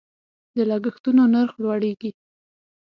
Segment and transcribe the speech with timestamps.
[0.55, 2.11] د لګښتونو نرخ لوړیږي.